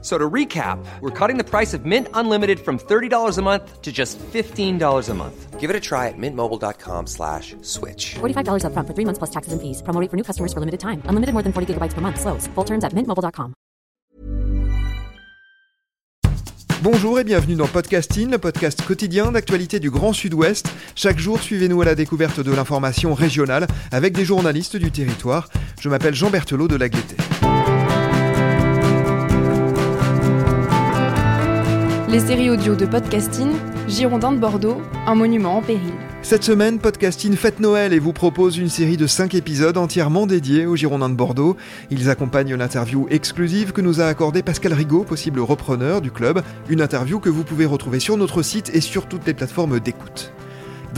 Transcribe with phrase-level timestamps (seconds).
[0.00, 3.90] So to recap, we're cutting the price of Mint Unlimited from $30 a month to
[3.90, 5.58] just $15 a month.
[5.58, 8.14] Give it a try at mintmobile.com slash switch.
[8.20, 9.82] $45 upfront for three months plus taxes and fees.
[9.82, 11.02] Promo rate for new customers for limited time.
[11.08, 12.20] Unlimited more than 40 gigabytes per month.
[12.20, 12.46] Slows.
[12.54, 13.54] Full terms at mintmobile.com.
[16.80, 20.72] Bonjour et bienvenue dans Podcasting, le podcast quotidien d'actualité du Grand Sud-Ouest.
[20.94, 25.48] Chaque jour, suivez-nous à la découverte de l'information régionale avec des journalistes du territoire.
[25.80, 27.16] Je m'appelle Jean Berthelot de La Gaîté.
[32.10, 33.50] Les séries audio de Podcasting,
[33.86, 35.92] Girondin de Bordeaux, un monument en péril.
[36.22, 40.64] Cette semaine, Podcasting fête Noël et vous propose une série de 5 épisodes entièrement dédiés
[40.64, 41.58] aux Girondins de Bordeaux.
[41.90, 46.42] Ils accompagnent l'interview exclusive que nous a accordée Pascal Rigaud, possible repreneur du club.
[46.70, 50.32] Une interview que vous pouvez retrouver sur notre site et sur toutes les plateformes d'écoute.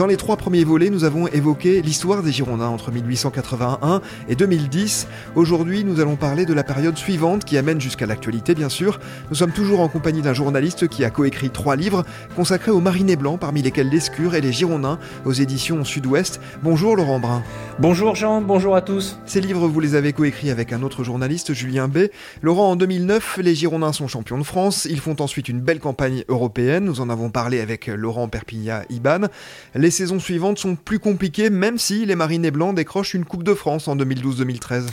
[0.00, 5.06] Dans les trois premiers volets, nous avons évoqué l'histoire des Girondins entre 1881 et 2010.
[5.34, 8.98] Aujourd'hui, nous allons parler de la période suivante qui amène jusqu'à l'actualité, bien sûr.
[9.28, 13.16] Nous sommes toujours en compagnie d'un journaliste qui a coécrit trois livres consacrés aux marinés
[13.16, 16.40] blancs, parmi lesquels l'Escure et les Girondins, aux éditions Sud-Ouest.
[16.62, 17.42] Bonjour Laurent Brun.
[17.78, 19.18] Bonjour Jean, bonjour à tous.
[19.26, 22.06] Ces livres, vous les avez coécrits avec un autre journaliste, Julien B.
[22.40, 24.88] Laurent, en 2009, les Girondins sont champions de France.
[24.90, 26.86] Ils font ensuite une belle campagne européenne.
[26.86, 29.28] Nous en avons parlé avec Laurent Perpignan-Iban.
[29.74, 33.54] Les saisons suivantes sont plus compliquées, même si les Marinés Blancs décrochent une Coupe de
[33.54, 34.86] France en 2012-2013.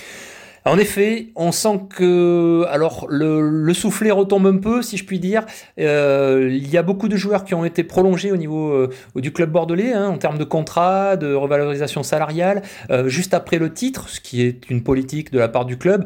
[0.68, 5.18] En effet, on sent que alors le, le, soufflet retombe un peu, si je puis
[5.18, 5.46] dire.
[5.80, 9.32] Euh, il y a beaucoup de joueurs qui ont été prolongés au niveau euh, du
[9.32, 14.10] club bordelais hein, en termes de contrat, de revalorisation salariale, euh, juste après le titre,
[14.10, 16.06] ce qui est une politique de la part du club.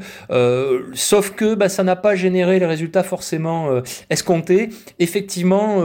[0.94, 4.70] Sauf que bah, ça n'a pas généré les résultats forcément escomptés.
[5.00, 5.82] Effectivement,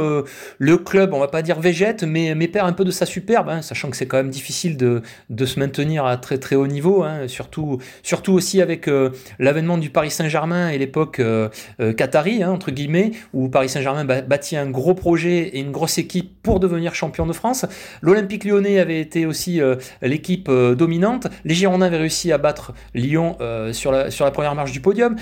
[0.58, 3.62] le club, on va pas dire végète, mais, perd un peu de sa superbe, hein,
[3.62, 7.02] sachant que c'est quand même difficile de, de se maintenir à très très haut niveau,
[7.02, 11.48] hein, surtout surtout aussi avec euh, l'avènement du Paris Saint-Germain et l'époque euh,
[11.80, 15.98] euh, qatari, hein, entre guillemets, où Paris Saint-Germain bâtit un gros projet et une grosse
[15.98, 17.66] équipe pour devenir champion de France.
[18.02, 19.60] L'Olympique lyonnais avait été aussi
[20.02, 21.26] l'équipe dominante.
[21.44, 23.36] Les Girondins avaient réussi à battre Lyon
[23.72, 25.16] sur la première marche du podium.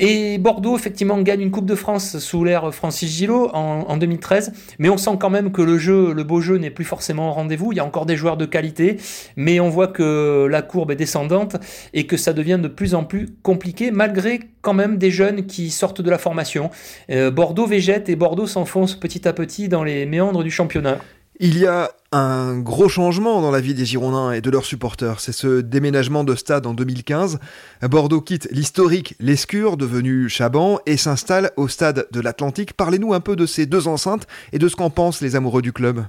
[0.00, 4.52] Et Bordeaux, effectivement, gagne une Coupe de France sous l'ère Francis Gillot en, en, 2013.
[4.78, 7.72] Mais on sent quand même que le beau jeu n'est plus forcément au rendez-vous.
[7.72, 8.98] Il y a encore des joueurs de qualité,
[9.34, 11.56] mais on voit que la courbe est descendante
[11.94, 15.70] et que ça devient de plus en plus compliqué, malgré quand même des jeunes qui
[15.70, 16.70] sortent de la formation.
[17.10, 20.98] Euh, Bordeaux végète et Bordeaux s'enfonce petit à petit dans les méandres du championnat.
[21.40, 25.20] Il y a un gros changement dans la vie des Girondins et de leurs supporters.
[25.20, 27.38] C'est ce déménagement de stade en 2015.
[27.82, 32.72] Bordeaux quitte l'historique Lescure, devenu Chaban, et s'installe au stade de l'Atlantique.
[32.72, 35.72] Parlez-nous un peu de ces deux enceintes et de ce qu'en pensent les amoureux du
[35.72, 36.06] club.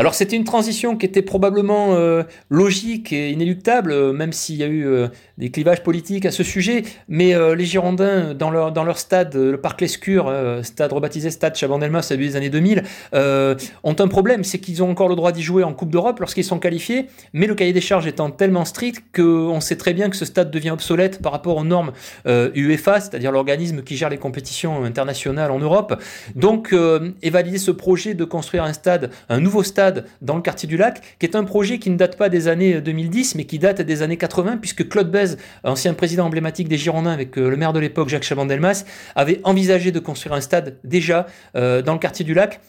[0.00, 4.62] Alors c'était une transition qui était probablement euh, logique et inéluctable, euh, même s'il y
[4.62, 6.84] a eu euh, des clivages politiques à ce sujet.
[7.08, 12.06] Mais les Girondins, dans leur, dans leur stade, le Parc Lescure, stade rebaptisé Stade Chabandelmas
[12.10, 12.82] à début des années 2000,
[13.14, 16.20] euh, ont un problème, c'est qu'ils ont encore le droit d'y jouer en Coupe d'Europe
[16.20, 20.08] lorsqu'ils sont qualifiés, mais le cahier des charges étant tellement strict qu'on sait très bien
[20.08, 21.92] que ce stade devient obsolète par rapport aux normes
[22.26, 26.00] UEFA, c'est-à-dire l'organisme qui gère les compétitions internationales en Europe.
[26.36, 26.74] Donc,
[27.22, 29.89] est validé ce projet de construire un stade, un nouveau stade
[30.22, 32.80] dans le quartier du lac, qui est un projet qui ne date pas des années
[32.80, 37.12] 2010, mais qui date des années 80, puisque Claude Bez ancien président emblématique des Girondins
[37.12, 38.84] avec euh, le maire de l'époque Jacques Chaban-Delmas,
[39.14, 42.60] avait envisagé de construire un stade déjà euh, dans le quartier du lac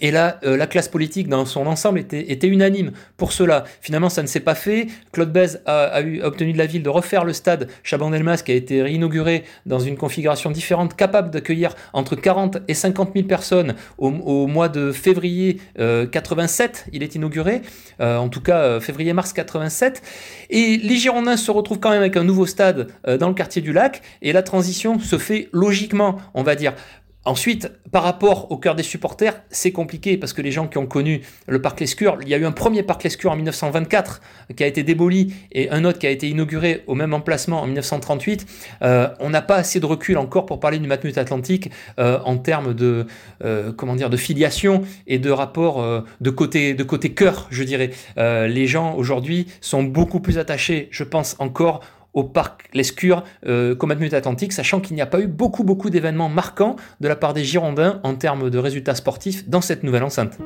[0.00, 3.64] et là, euh, la classe politique dans son ensemble était, unanime pour cela.
[3.80, 4.86] Finalement, ça ne s'est pas fait.
[5.12, 8.54] Claude Bèze a, eu, obtenu de la ville de refaire le stade Chaban-Delmas qui a
[8.54, 14.10] été réinauguré dans une configuration différente, capable d'accueillir entre 40 et 50 000 personnes au,
[14.46, 16.86] mois de février euh, 87.
[16.92, 17.62] Il est inauguré,
[18.00, 20.02] euh, en tout cas euh, février-mars 87.
[20.50, 23.62] Et les Girondins se retrouvent quand même avec un nouveau stade euh, dans le quartier
[23.62, 26.74] du lac et la transition se fait logiquement, on va dire.
[27.24, 30.86] Ensuite, par rapport au cœur des supporters, c'est compliqué parce que les gens qui ont
[30.86, 34.20] connu le parc Lescure, il y a eu un premier parc Lescure en 1924
[34.56, 37.66] qui a été démoli et un autre qui a été inauguré au même emplacement en
[37.66, 38.46] 1938.
[38.82, 41.70] Euh, on n'a pas assez de recul encore pour parler du Matmut Atlantique
[42.00, 43.06] euh, en termes de
[43.44, 45.84] euh, comment dire de filiation et de rapport
[46.20, 47.90] de côté de côté cœur, je dirais.
[48.16, 51.82] Les gens aujourd'hui sont beaucoup plus attachés, je pense encore
[52.14, 55.90] au parc Lescure euh, comme Admut Atlantique, sachant qu'il n'y a pas eu beaucoup beaucoup
[55.90, 60.04] d'événements marquants de la part des Girondins en termes de résultats sportifs dans cette nouvelle
[60.04, 60.38] enceinte.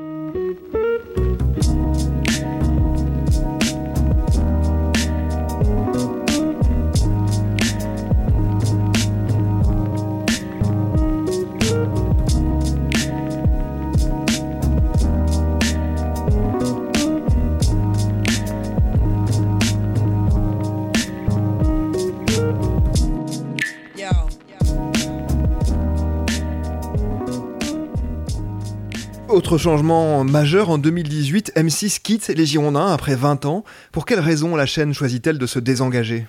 [29.47, 33.63] Autre changement majeur, en 2018, M6 quitte les Girondins après 20 ans.
[33.93, 36.27] Pour quelle raison la chaîne choisit-elle de se désengager?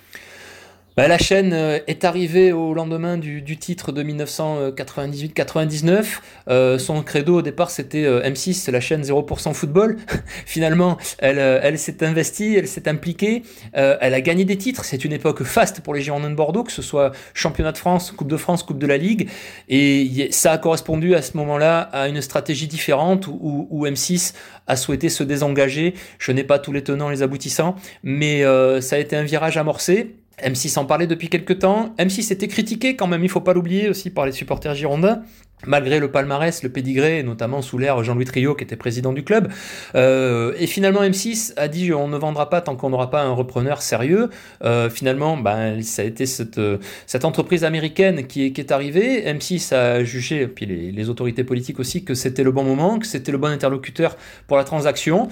[0.98, 6.06] Bah, la chaîne euh, est arrivée au lendemain du, titre de 1998-99.
[6.48, 9.96] Euh, son credo au départ c'était euh, M6, la chaîne 0% football.
[10.44, 14.84] Finalement, elle, elle s'est investie, elle s'est impliquée, elle a gagné des titres.
[14.84, 18.10] C'est une époque faste pour les Girondins de Bordeaux, que ce soit championnat de France,
[18.10, 19.28] Coupe de France, Coupe de la Ligue.
[19.68, 24.34] Et ça a correspondu à ce moment-là à une stratégie différente où, où, M6
[24.66, 25.94] a souhaité se désengager.
[26.18, 28.42] Je n'ai pas tous les tenants, les aboutissants, mais
[28.80, 30.16] ça a été un virage amorcé.
[30.42, 31.94] M6 en parlait depuis quelques temps.
[31.98, 35.22] M6 était critiqué quand même, il faut pas l'oublier aussi par les supporters girondins.
[35.66, 39.48] Malgré le palmarès, le pédigré, notamment sous l'ère Jean-Louis Trio qui était président du club.
[39.96, 43.32] Euh, et finalement, M6 a dit on ne vendra pas tant qu'on n'aura pas un
[43.32, 44.30] repreneur sérieux.
[44.62, 49.24] Euh, finalement, ben, ça a été cette, entreprise américaine qui est, arrivée.
[49.24, 53.32] M6 a jugé, puis les autorités politiques aussi, que c'était le bon moment, que c'était
[53.32, 55.28] le bon interlocuteur pour la transaction.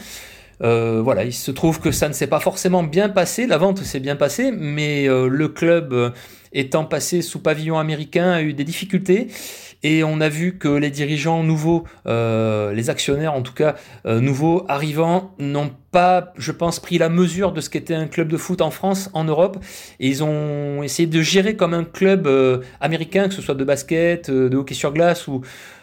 [0.62, 3.82] Euh, voilà, il se trouve que ça ne s'est pas forcément bien passé, la vente
[3.82, 6.10] s'est bien passée, mais euh, le club euh,
[6.52, 9.28] étant passé sous pavillon américain a eu des difficultés
[9.86, 15.34] et on a vu que les dirigeants nouveaux, les actionnaires en tout cas nouveaux arrivants,
[15.38, 18.70] n'ont pas, je pense, pris la mesure de ce qu'était un club de foot en
[18.70, 19.58] France, en Europe,
[19.98, 22.28] ils ont essayé de gérer comme un club
[22.80, 25.42] américain, que ce soit de basket, de hockey sur glace ou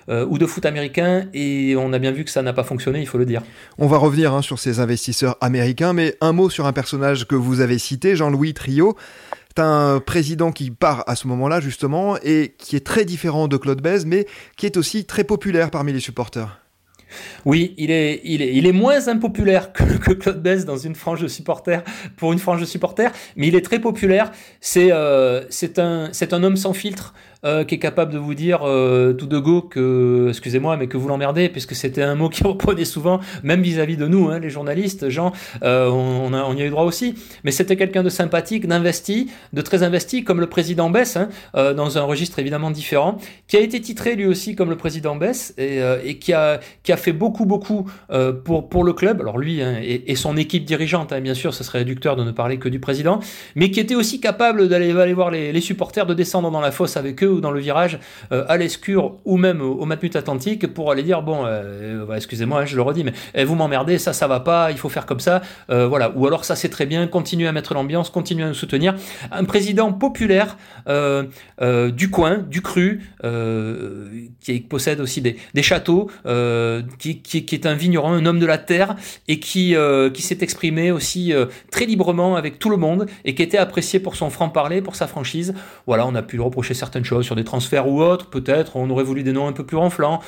[0.10, 3.00] euh, ou de foot américain, et on a bien vu que ça n'a pas fonctionné,
[3.00, 3.42] il faut le dire.
[3.78, 7.36] On va revenir hein, sur ces investisseurs américains, mais un mot sur un personnage que
[7.36, 8.98] vous avez cité, Jean-Louis Trio.
[9.56, 13.56] C'est un président qui part à ce moment-là, justement, et qui est très différent de
[13.58, 14.26] Claude Bèze, mais
[14.58, 16.60] qui est aussi très populaire parmi les supporters.
[17.46, 21.84] Oui, il est, il est, moins impopulaire que, Claude Bess dans une frange de supporters,
[22.18, 24.32] pour une frange de supporters, mais il est très populaire.
[24.60, 25.44] C'est euh,
[25.78, 27.14] un homme sans filtre.
[27.46, 30.96] Euh, qui est capable de vous dire euh, tout de go que, excusez-moi, mais que
[30.96, 34.50] vous l'emmerdez, puisque c'était un mot qui reprenait souvent, même vis-à-vis de nous, hein, les
[34.50, 37.16] journalistes, Jean, euh, on, a, on, y a eu droit aussi.
[37.44, 41.28] Mais c'était quelqu'un de sympathique, d'investi, de très investi, comme le président Bess, hein,
[41.74, 43.18] dans un registre évidemment différent,
[43.50, 46.94] qui a été titré lui aussi comme le président Bess, et, et qui, a, qui
[46.94, 47.90] a fait beaucoup, beaucoup
[48.46, 49.20] pour, pour le club.
[49.20, 52.58] Alors lui hein, et, son équipe dirigeante, bien sûr, ce serait réducteur de ne parler
[52.58, 53.20] que du président,
[53.56, 56.96] mais qui était aussi capable d'aller aller voir les supporters, de descendre dans la fosse
[56.96, 58.00] avec eux dans le virage
[58.32, 62.62] euh, à l'escure ou même au, Matmut Atlantique pour aller dire bon, euh, euh, excusez-moi,
[62.62, 65.06] hein, je le redis, mais eh, vous m'emmerdez, ça, ça va pas, il faut faire
[65.06, 66.12] comme ça, voilà.
[66.16, 68.96] Ou alors ça, c'est très bien, continuez à mettre l'ambiance, continuez à nous soutenir.
[69.32, 70.58] Un président populaire
[70.88, 73.02] du coin, du cru,
[74.40, 76.10] qui possède aussi des, des châteaux,
[77.00, 78.96] qui, qui, qui, est un vigneron, un homme de la terre,
[79.28, 79.76] et qui,
[80.14, 81.34] qui s'est exprimé aussi
[81.72, 85.08] très librement avec tout le monde, et qui était apprécié pour son franc-parler, pour sa
[85.08, 85.54] franchise.
[85.88, 88.90] Voilà, on a pu lui reprocher certaines choses sur des transferts ou autres, peut-être, on
[88.90, 90.22] aurait voulu des noms un peu plus renflants.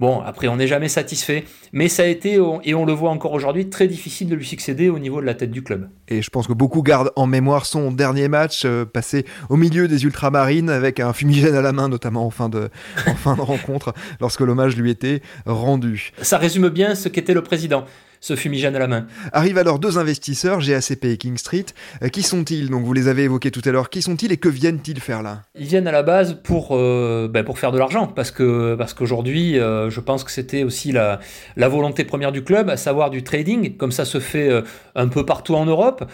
[0.00, 3.32] Bon, après, on n'est jamais satisfait, mais ça a été, et on le voit encore
[3.34, 5.88] aujourd'hui, très difficile de lui succéder au niveau de la tête du club.
[6.08, 9.86] Et je pense que beaucoup gardent en mémoire son dernier match, euh, passé au milieu
[9.86, 12.68] des ultramarines, avec un fumigène à la main, notamment en fin de,
[13.06, 16.12] en fin de rencontre, lorsque l'hommage lui était rendu.
[16.20, 17.84] Ça résume bien ce qu'était le président
[18.22, 19.06] ce fumigène à la main.
[19.32, 21.66] Arrivent alors deux investisseurs, GACP et King Street.
[22.02, 22.70] Euh, qui sont-ils?
[22.70, 23.90] Donc vous les avez évoqués tout à l'heure.
[23.90, 25.42] Qui sont-ils et que viennent-ils faire là?
[25.58, 28.94] Ils viennent à la base pour, euh, ben, pour faire de l'argent, parce que parce
[28.94, 31.18] qu'aujourd'hui, euh, je pense que c'était aussi la,
[31.56, 34.50] la volonté première du club, à savoir du trading, comme ça se fait
[34.94, 36.04] un peu partout en Europe.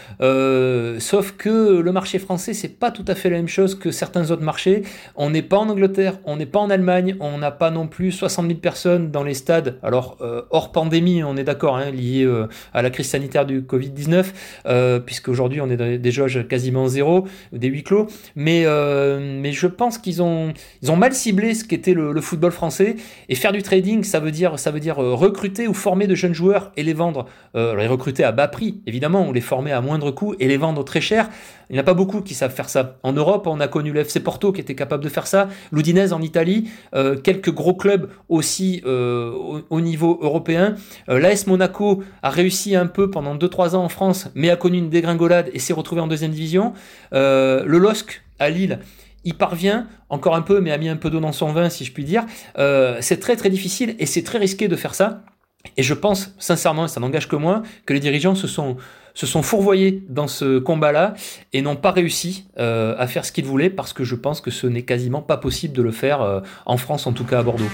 [0.99, 4.31] sauf que le marché français, c'est pas tout à fait la même chose que certains
[4.31, 4.83] autres marchés.
[5.15, 8.13] On n'est pas en Angleterre, on n'est pas en Allemagne, on n'a pas non plus
[8.13, 9.79] 60 000 personnes dans les stades.
[9.83, 10.17] Alors
[10.51, 11.77] hors pandémie, on est d'accord.
[11.77, 14.27] Hein, lié euh, à la crise sanitaire du Covid-19,
[14.67, 18.07] euh, puisqu'aujourd'hui on est dans des jauges quasiment zéro, des huis clos.
[18.37, 20.53] Mais, euh, mais je pense qu'ils ont,
[20.83, 22.97] ils ont mal ciblé ce qu'était le, le, football français.
[23.29, 26.35] Et faire du trading, ça veut dire, ça veut dire recruter ou former de jeunes
[26.35, 27.27] joueurs et les vendre.
[27.55, 30.85] les recruter à bas prix, évidemment, ou les former à moindre coût et les vendre
[30.85, 31.29] très cher.
[31.71, 32.97] Il n'y en a pas beaucoup qui savent faire ça.
[33.03, 36.13] En Europe, on a connu le FC Porto qui était capable de faire ça, l'Udinese
[36.13, 36.71] en Italie,
[37.23, 40.77] quelques gros clubs aussi au, au, niveau européen.
[41.09, 41.88] L'AS Monaco
[42.23, 45.59] a réussi un peu pendant 2-3 ans en France, mais a connu une dégringolade et
[45.59, 46.73] s'est retrouvé en deuxième division.
[47.13, 48.81] Euh, le LOSC à Lille,
[49.25, 51.85] il parvient encore un peu, mais a mis un peu d'eau dans son vin, si
[51.85, 52.25] je puis dire.
[52.59, 55.23] Euh, c'est très très difficile et c'est très risqué de faire ça.
[55.77, 58.77] Et je pense, sincèrement, ça n'engage que moi, que les dirigeants se sont,
[59.15, 61.15] se sont fourvoyés dans ce combat-là
[61.53, 64.51] et n'ont pas réussi euh, à faire ce qu'ils voulaient parce que je pense que
[64.51, 67.71] ce n'est quasiment pas possible de le faire en France, en tout cas à Bordeaux.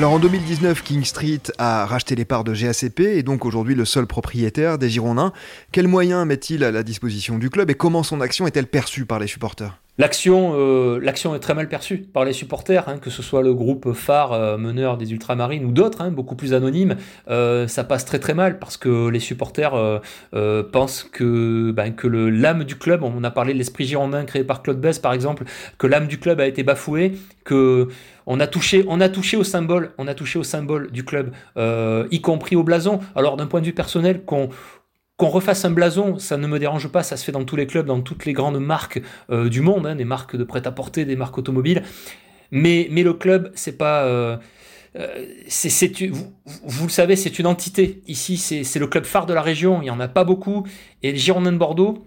[0.00, 3.84] Alors en 2019, King Street a racheté les parts de GACP et donc aujourd'hui le
[3.84, 5.30] seul propriétaire des Girondins.
[5.72, 9.18] Quels moyens met-il à la disposition du club et comment son action est-elle perçue par
[9.18, 9.78] les supporters?
[9.98, 13.52] L'action, euh, l'action est très mal perçue par les supporters, hein, que ce soit le
[13.52, 16.96] groupe phare euh, meneur des Ultramarines ou d'autres, hein, beaucoup plus anonymes.
[17.28, 20.00] Euh, ça passe très très mal parce que les supporters
[20.72, 24.62] pensent que, ben, que l'âme du club, on a parlé de l'esprit girondin créé par
[24.62, 25.44] Claude Bess par exemple,
[25.76, 27.88] que l'âme du club a été bafouée, que
[28.30, 29.36] on a touché,
[30.36, 33.00] au symbole, du club, y compris au blason.
[33.14, 37.02] Alors d'un point de vue personnel, qu'on refasse un blason, ça ne me dérange pas,
[37.02, 39.86] ça se fait dans tous les clubs, dans toutes les grandes marques euh, du monde,
[39.86, 41.82] hein, des marques de prêt-à-porter, des marques automobiles.
[42.50, 44.04] Mais, le club, c'est pas.
[44.04, 44.36] Euh,
[44.96, 46.32] euh, c'est, vous,
[46.64, 48.02] vous, le savez, c'est une entité.
[48.08, 50.66] Ici, c'est, le club phare de la région, il n'y en a pas beaucoup.
[51.02, 52.04] Et les Girondins de Bordeaux,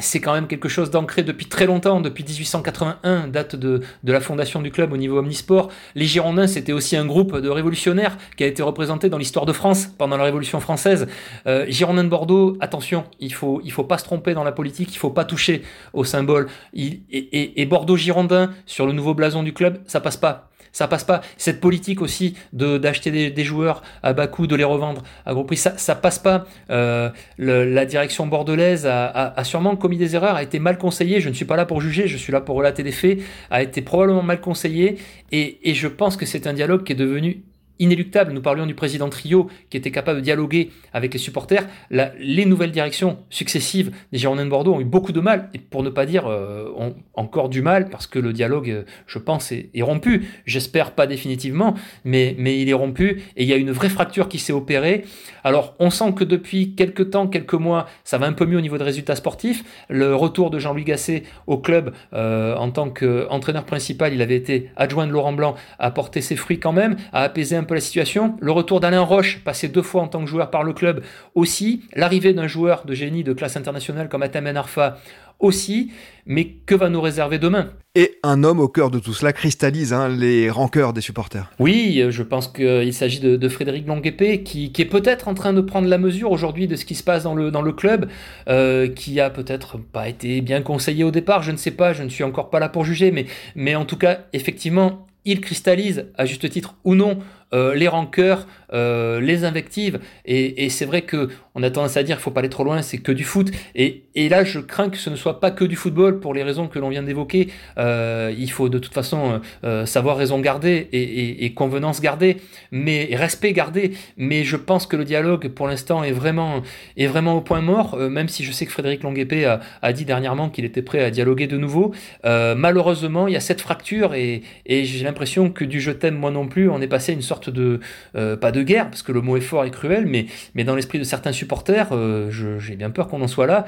[0.00, 4.62] c'est quand même quelque chose d'ancré depuis très longtemps, depuis 1881, date de, la fondation
[4.62, 5.70] du club au niveau omnisport.
[5.94, 9.52] Les Girondins, c'était aussi un groupe de révolutionnaires qui a été représenté dans l'histoire de
[9.52, 11.06] France pendant la Révolution française.
[11.46, 14.94] Euh, Girondins de Bordeaux, attention, il faut, il faut pas se tromper dans la politique,
[14.94, 16.48] il faut pas toucher au symbole.
[16.74, 21.04] et, et Bordeaux Girondins sur le nouveau blason du club, ça passe pas ça passe
[21.04, 21.20] pas.
[21.36, 25.56] Cette politique aussi d'acheter des, joueurs à bas coût, de les revendre à gros prix,
[25.56, 26.46] ça, ça passe pas.
[26.70, 31.20] Euh, la direction bordelaise a, sûrement commis des erreurs, a été mal conseillée.
[31.20, 33.18] Je ne suis pas là pour juger, je suis là pour relater des faits.
[33.50, 34.98] A été probablement mal conseillée
[35.32, 37.42] et, et je pense que c'est un dialogue qui est devenu
[37.80, 38.32] inéluctable.
[38.32, 41.66] Nous parlions du président Trio qui était capable de dialoguer avec les supporters.
[41.90, 45.82] les nouvelles directions successives des Girondins de Bordeaux ont eu beaucoup de mal, et pour
[45.82, 46.68] ne pas dire euh,
[47.14, 50.26] encore du mal, parce que le dialogue, euh, je pense, est, rompu.
[50.44, 54.28] J'espère pas définitivement, mais, mais il est rompu, et il y a une vraie fracture
[54.28, 55.04] qui s'est opérée.
[55.42, 58.60] Alors, on sent que depuis quelques temps, quelques mois, ça va un peu mieux au
[58.60, 59.64] niveau des résultats sportifs.
[59.88, 64.70] Le retour de Jean-Louis Gasset au club euh, en tant qu'entraîneur principal, il avait été
[64.76, 67.80] adjoint de Laurent Blanc, a porté ses fruits quand même, a apaisé un peu la
[67.80, 68.36] situation.
[68.40, 71.02] Le retour d'Alain Roche, passé deux fois en tant que joueur par le club
[71.34, 71.82] aussi.
[71.94, 74.98] L'arrivée d'un joueur de génie de classe internationale comme Atem Arfa
[75.40, 75.90] aussi.
[76.26, 77.70] Mais que va nous réserver demain?
[77.96, 81.50] Et un homme au cœur de tout cela cristallise hein, les rancœurs des supporters.
[81.58, 85.60] Oui, je pense qu'il s'agit de, Frédéric Longuepé qui, qui, est peut-être en train de
[85.60, 88.08] prendre la mesure aujourd'hui de ce qui se passe dans le, dans le club,
[88.48, 92.04] euh, qui a peut-être pas été bien conseillé au départ, je ne sais pas, je
[92.04, 96.06] ne suis encore pas là pour juger, mais, mais en tout cas, effectivement, il cristallise,
[96.16, 97.18] à juste titre ou non,
[97.52, 100.00] euh, les rancœurs, euh, les invectives.
[100.24, 102.80] Et, c'est vrai que on a tendance à dire qu'il faut pas aller trop loin,
[102.82, 103.50] c'est que du foot.
[103.74, 106.68] Et, là, je crains que ce ne soit pas que du football pour les raisons
[106.68, 107.48] que l'on vient d'évoquer.
[107.78, 109.40] Euh, il faut de toute façon
[109.84, 112.36] savoir raison garder et, convenance garder,
[112.70, 113.92] mais respect garder.
[114.16, 116.62] Mais je pense que le dialogue, pour l'instant, est vraiment,
[116.96, 117.96] est vraiment au point mort.
[117.96, 121.10] même si je sais que Frédéric Longuepé a, a dit dernièrement qu'il était prêt à
[121.10, 121.92] dialoguer de nouveau.
[122.24, 126.46] malheureusement, il y a cette fracture et, j'ai l'impression que du je t'aime moi non
[126.46, 127.80] plus, on est passé une sorte de,
[128.16, 130.74] euh, pas de guerre, parce que le mot est fort et cruel, mais, mais dans
[130.74, 133.64] l'esprit de certains supporters, euh, j'ai bien peur qu'on en soit là.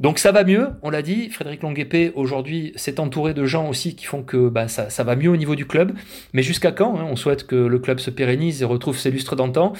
[0.00, 3.94] Donc ça va mieux, on l'a dit, Frédéric Longuepé aujourd'hui s'est entouré de gens aussi
[3.94, 5.92] qui font que bah, ça, va mieux au niveau du club.
[6.32, 9.36] Mais jusqu'à quand hein, On souhaite que le club se pérennise et retrouve ses lustres
[9.36, 9.72] d'antan.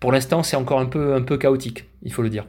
[0.00, 2.46] Pour l'instant, c'est encore un peu, un peu chaotique, il faut le dire.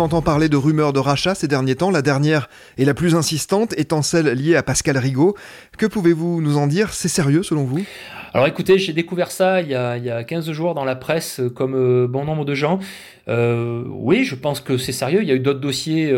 [0.00, 3.14] On entend parler de rumeurs de rachat ces derniers temps, la dernière et la plus
[3.14, 5.36] insistante étant celle liée à Pascal Rigaud.
[5.76, 6.94] Que pouvez-vous nous en dire?
[6.94, 7.84] C'est sérieux selon vous?
[8.32, 10.94] Alors écoutez, j'ai découvert ça il y, a, il y, a, 15 jours dans la
[10.94, 12.78] presse, euh, comme euh, bon nombre de gens.
[13.28, 15.22] Euh, oui, je pense que c'est sérieux.
[15.22, 16.12] Il y a eu d'autres dossiers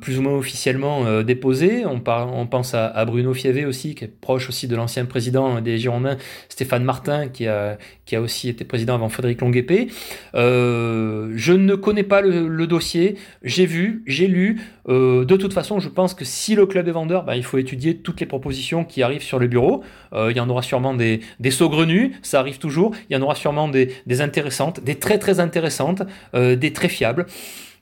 [0.00, 1.84] plus ou moins officiellement déposés.
[1.86, 5.78] On, on pense à, Bruno Fievé aussi, qui est proche aussi de l'ancien président des
[5.78, 6.16] Girondins,
[6.48, 9.88] Stéphane Martin, qui a, qui a aussi été président avant Frédéric Longuepé.
[10.34, 13.18] je ne connais pas le, dossier.
[13.44, 14.60] J'ai vu, j'ai lu.
[14.88, 17.98] de toute façon, je pense que si le club est vendeur, ben, il faut étudier
[17.98, 19.84] toutes les propositions qui arrivent sur le bureau.
[20.12, 22.94] il y en aura sûrement des, des saugrenus, ça arrive toujours.
[23.08, 26.02] Il y en aura sûrement des, intéressantes, des très très intéressantes,
[26.34, 27.26] euh, des très fiables.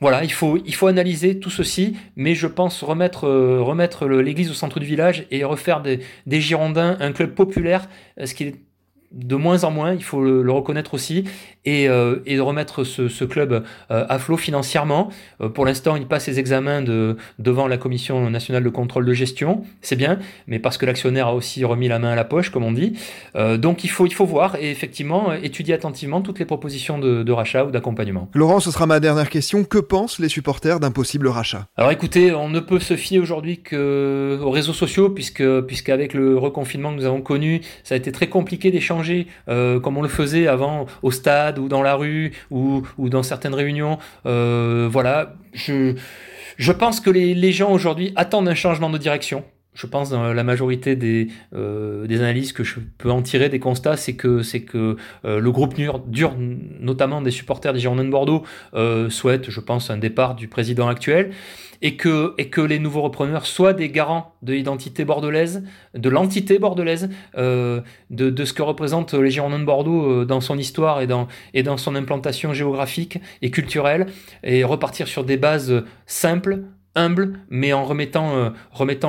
[0.00, 4.50] Voilà, il faut, il faut analyser tout ceci, mais je pense remettre, euh, remettre l'église
[4.50, 6.00] au centre du village et refaire des,
[6.40, 7.86] Girondins un club populaire,
[8.18, 8.54] euh, ce qui est
[9.12, 11.24] de moins en moins, il faut le, reconnaître aussi,
[11.64, 15.10] et, euh, et de remettre ce, ce club euh, à flot financièrement.
[15.40, 19.12] Euh, pour l'instant, il passe ses examens de, devant la Commission nationale de contrôle de
[19.12, 22.50] gestion, c'est bien, mais parce que l'actionnaire a aussi remis la main à la poche,
[22.50, 22.98] comme on dit.
[23.58, 27.32] donc il faut, il faut voir et effectivement étudier attentivement toutes les propositions de, de
[27.32, 28.28] rachat ou d'accompagnement.
[28.34, 29.64] Laurent, ce sera ma dernière question.
[29.64, 31.66] Que pensent les supporters d'un possible rachat?
[31.76, 36.90] Alors écoutez, on ne peut se fier aujourd'hui qu'aux réseaux sociaux, puisque puisqu'avec le reconfinement
[36.90, 38.99] que nous avons connu, ça a été très compliqué d'échanger
[39.48, 43.54] euh, comme on le faisait avant au stade ou dans la rue ou, dans certaines
[43.54, 43.98] réunions.
[44.26, 49.86] Euh, voilà, je, pense que les, les gens aujourd'hui attendent un changement de direction je
[49.86, 53.96] pense dans la majorité des, euh, des analyses que je peux en tirer des constats,
[53.96, 56.36] c'est que que le groupe dur,
[56.80, 58.44] notamment des supporters des Girondins de Bordeaux,
[59.08, 61.32] souhaite, je pense, un départ du président actuel
[61.82, 67.80] et que, les nouveaux repreneurs soient des garants de l'identité bordelaise, de l'entité bordelaise, euh,
[68.10, 71.62] de, ce que représentent les Girondins de Bordeaux euh, dans son histoire et dans, et
[71.62, 74.06] dans son implantation géographique et culturelle,
[74.42, 78.50] et repartir sur des bases simples, humbles, mais en remettant, euh,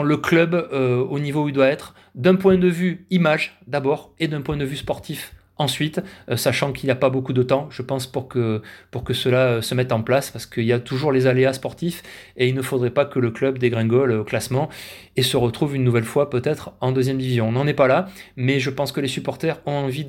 [0.04, 4.14] le club euh, au niveau où il doit être, d'un point de vue image d'abord,
[4.20, 7.44] et d'un point de vue sportif ensuite, euh, sachant qu'il n'y a pas beaucoup de
[7.44, 10.66] temps, je pense, pour que, pour que cela euh, se mette en place, parce qu'il
[10.66, 12.04] y a toujours les aléas sportifs,
[12.38, 14.70] et il ne faudrait pas que le club dégringole au classement
[15.18, 17.50] et se retrouve une nouvelle fois peut-être en deuxième division.
[17.50, 20.06] On n'en est pas là, mais je pense que les supporters ont envie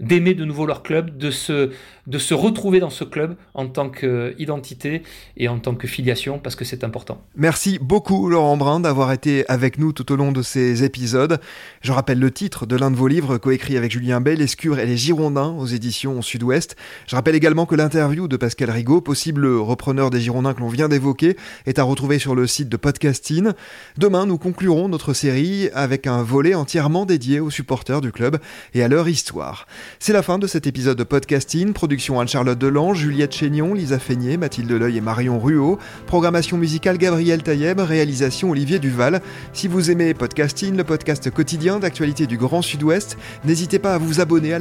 [0.00, 1.70] d'aimer de nouveau leur club, de se,
[2.06, 5.02] de se retrouver dans ce club en tant qu'identité
[5.36, 7.22] et en tant que filiation, parce que c'est important.
[7.34, 11.40] Merci beaucoup Laurent Brun d'avoir été avec nous tout au long de ces épisodes.
[11.82, 14.85] Je rappelle le titre de l'un de vos livres coécrit avec Julien Bell, Escure et
[14.86, 16.76] les Girondins aux éditions Sud-Ouest.
[17.06, 20.88] Je rappelle également que l'interview de Pascal Rigaud, possible repreneur des Girondins que l'on vient
[20.88, 23.50] d'évoquer, est à retrouver sur le site de Podcasting.
[23.98, 28.38] Demain, nous conclurons notre série avec un volet entièrement dédié aux supporters du club
[28.74, 29.66] et à leur histoire.
[29.98, 34.36] C'est la fin de cet épisode de Podcasting, production Anne-Charlotte Delange, Juliette Chénion, Lisa Feignet,
[34.36, 39.20] Mathilde Leuil et Marion Ruot, programmation musicale Gabriel Taïeb, réalisation Olivier Duval.
[39.52, 44.20] Si vous aimez Podcasting, le podcast quotidien d'actualité du Grand Sud-Ouest, n'hésitez pas à vous
[44.20, 44.58] abonner, à